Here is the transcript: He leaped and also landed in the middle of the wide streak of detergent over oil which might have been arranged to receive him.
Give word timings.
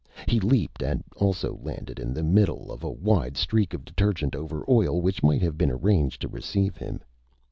He 0.27 0.39
leaped 0.39 0.81
and 0.81 1.03
also 1.15 1.59
landed 1.61 1.99
in 1.99 2.11
the 2.11 2.23
middle 2.23 2.71
of 2.71 2.79
the 2.79 2.89
wide 2.89 3.37
streak 3.37 3.75
of 3.75 3.85
detergent 3.85 4.35
over 4.35 4.65
oil 4.67 4.99
which 4.99 5.21
might 5.21 5.43
have 5.43 5.59
been 5.59 5.69
arranged 5.69 6.21
to 6.23 6.27
receive 6.27 6.75
him. 6.75 7.01